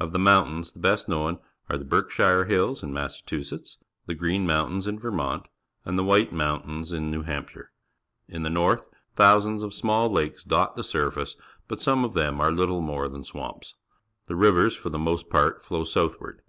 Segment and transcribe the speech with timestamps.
[0.00, 1.38] Of the mountains the best known
[1.68, 5.48] are the Berkshire Hill s in Massachusetts, the Green__Moitntains in "\"ermont,
[5.84, 7.12] and the WJiij£__MjiyJitaim in.
[7.12, 7.72] New_ Hampshire.
[8.26, 11.36] In the north thousands of small laKeS dot the surface,
[11.68, 13.74] but some of them are little more than swamps.
[14.28, 16.40] The rivers for the most part flow southward.